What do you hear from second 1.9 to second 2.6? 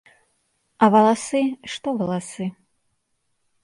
валасы?